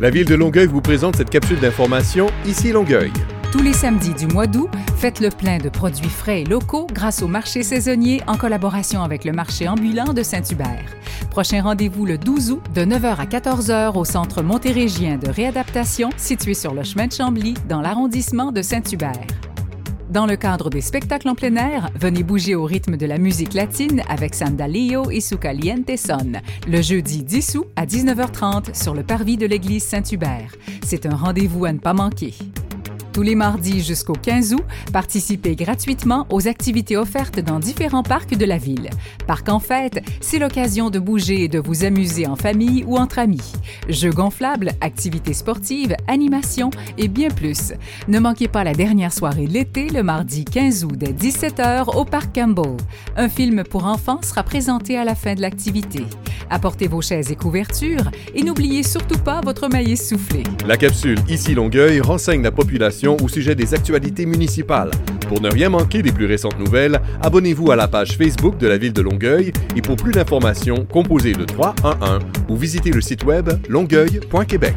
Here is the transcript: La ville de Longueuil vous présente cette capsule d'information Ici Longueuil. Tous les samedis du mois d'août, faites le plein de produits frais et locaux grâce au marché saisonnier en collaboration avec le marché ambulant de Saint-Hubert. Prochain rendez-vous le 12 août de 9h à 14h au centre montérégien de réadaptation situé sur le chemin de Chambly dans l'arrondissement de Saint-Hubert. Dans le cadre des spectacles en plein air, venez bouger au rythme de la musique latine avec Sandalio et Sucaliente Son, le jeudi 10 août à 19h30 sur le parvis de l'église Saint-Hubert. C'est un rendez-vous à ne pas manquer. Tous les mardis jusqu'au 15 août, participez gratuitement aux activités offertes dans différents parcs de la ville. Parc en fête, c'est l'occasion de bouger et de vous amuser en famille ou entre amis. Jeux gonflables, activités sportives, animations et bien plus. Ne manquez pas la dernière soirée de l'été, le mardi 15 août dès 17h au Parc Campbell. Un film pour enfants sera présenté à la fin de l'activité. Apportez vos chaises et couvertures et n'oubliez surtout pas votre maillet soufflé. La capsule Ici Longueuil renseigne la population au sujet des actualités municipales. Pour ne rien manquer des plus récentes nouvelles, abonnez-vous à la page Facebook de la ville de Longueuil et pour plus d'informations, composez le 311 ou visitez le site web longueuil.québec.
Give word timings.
La 0.00 0.08
ville 0.08 0.24
de 0.24 0.34
Longueuil 0.34 0.66
vous 0.66 0.80
présente 0.80 1.16
cette 1.16 1.28
capsule 1.28 1.60
d'information 1.60 2.28
Ici 2.46 2.72
Longueuil. 2.72 3.12
Tous 3.52 3.62
les 3.62 3.74
samedis 3.74 4.14
du 4.14 4.26
mois 4.26 4.46
d'août, 4.46 4.70
faites 4.96 5.20
le 5.20 5.28
plein 5.28 5.58
de 5.58 5.68
produits 5.68 6.08
frais 6.08 6.40
et 6.40 6.44
locaux 6.46 6.86
grâce 6.90 7.20
au 7.20 7.28
marché 7.28 7.62
saisonnier 7.62 8.22
en 8.26 8.38
collaboration 8.38 9.02
avec 9.02 9.26
le 9.26 9.32
marché 9.32 9.68
ambulant 9.68 10.14
de 10.14 10.22
Saint-Hubert. 10.22 10.86
Prochain 11.28 11.60
rendez-vous 11.60 12.06
le 12.06 12.16
12 12.16 12.52
août 12.52 12.62
de 12.74 12.80
9h 12.80 13.16
à 13.16 13.26
14h 13.26 13.94
au 13.94 14.06
centre 14.06 14.42
montérégien 14.42 15.18
de 15.18 15.28
réadaptation 15.28 16.08
situé 16.16 16.54
sur 16.54 16.72
le 16.72 16.82
chemin 16.82 17.06
de 17.06 17.12
Chambly 17.12 17.52
dans 17.68 17.82
l'arrondissement 17.82 18.52
de 18.52 18.62
Saint-Hubert. 18.62 19.26
Dans 20.10 20.26
le 20.26 20.34
cadre 20.34 20.70
des 20.70 20.80
spectacles 20.80 21.28
en 21.28 21.36
plein 21.36 21.54
air, 21.54 21.88
venez 21.94 22.24
bouger 22.24 22.56
au 22.56 22.64
rythme 22.64 22.96
de 22.96 23.06
la 23.06 23.16
musique 23.16 23.54
latine 23.54 24.02
avec 24.08 24.34
Sandalio 24.34 25.08
et 25.08 25.20
Sucaliente 25.20 25.96
Son, 25.96 26.32
le 26.66 26.82
jeudi 26.82 27.22
10 27.22 27.54
août 27.54 27.66
à 27.76 27.86
19h30 27.86 28.74
sur 28.74 28.92
le 28.92 29.04
parvis 29.04 29.36
de 29.36 29.46
l'église 29.46 29.84
Saint-Hubert. 29.84 30.56
C'est 30.84 31.06
un 31.06 31.14
rendez-vous 31.14 31.64
à 31.64 31.72
ne 31.72 31.78
pas 31.78 31.94
manquer. 31.94 32.34
Tous 33.12 33.22
les 33.22 33.34
mardis 33.34 33.82
jusqu'au 33.82 34.12
15 34.12 34.54
août, 34.54 34.62
participez 34.92 35.56
gratuitement 35.56 36.26
aux 36.30 36.46
activités 36.46 36.96
offertes 36.96 37.40
dans 37.40 37.58
différents 37.58 38.04
parcs 38.04 38.36
de 38.36 38.44
la 38.44 38.56
ville. 38.56 38.88
Parc 39.26 39.48
en 39.48 39.58
fête, 39.58 40.00
c'est 40.20 40.38
l'occasion 40.38 40.90
de 40.90 41.00
bouger 41.00 41.44
et 41.44 41.48
de 41.48 41.58
vous 41.58 41.84
amuser 41.84 42.28
en 42.28 42.36
famille 42.36 42.84
ou 42.86 42.96
entre 42.96 43.18
amis. 43.18 43.52
Jeux 43.88 44.12
gonflables, 44.12 44.70
activités 44.80 45.34
sportives, 45.34 45.96
animations 46.06 46.70
et 46.98 47.08
bien 47.08 47.30
plus. 47.30 47.72
Ne 48.06 48.20
manquez 48.20 48.46
pas 48.46 48.62
la 48.62 48.74
dernière 48.74 49.12
soirée 49.12 49.46
de 49.46 49.52
l'été, 49.52 49.88
le 49.88 50.04
mardi 50.04 50.44
15 50.44 50.84
août 50.84 50.94
dès 50.96 51.12
17h 51.12 51.96
au 51.96 52.04
Parc 52.04 52.34
Campbell. 52.34 52.76
Un 53.16 53.28
film 53.28 53.64
pour 53.64 53.86
enfants 53.86 54.20
sera 54.22 54.44
présenté 54.44 54.96
à 54.96 55.04
la 55.04 55.16
fin 55.16 55.34
de 55.34 55.40
l'activité. 55.40 56.04
Apportez 56.48 56.88
vos 56.88 57.02
chaises 57.02 57.30
et 57.30 57.36
couvertures 57.36 58.10
et 58.34 58.42
n'oubliez 58.42 58.82
surtout 58.82 59.18
pas 59.18 59.40
votre 59.40 59.68
maillet 59.68 59.96
soufflé. 59.96 60.42
La 60.66 60.76
capsule 60.76 61.18
Ici 61.28 61.54
Longueuil 61.54 62.00
renseigne 62.00 62.42
la 62.42 62.52
population 62.52 63.16
au 63.22 63.28
sujet 63.28 63.54
des 63.54 63.74
actualités 63.74 64.26
municipales. 64.26 64.90
Pour 65.28 65.40
ne 65.40 65.50
rien 65.50 65.68
manquer 65.68 66.02
des 66.02 66.12
plus 66.12 66.26
récentes 66.26 66.58
nouvelles, 66.58 67.00
abonnez-vous 67.22 67.70
à 67.70 67.76
la 67.76 67.88
page 67.88 68.16
Facebook 68.16 68.58
de 68.58 68.66
la 68.66 68.78
ville 68.78 68.92
de 68.92 69.02
Longueuil 69.02 69.52
et 69.76 69.82
pour 69.82 69.96
plus 69.96 70.12
d'informations, 70.12 70.84
composez 70.84 71.34
le 71.34 71.46
311 71.46 72.22
ou 72.48 72.56
visitez 72.56 72.90
le 72.90 73.00
site 73.00 73.24
web 73.24 73.48
longueuil.québec. 73.68 74.76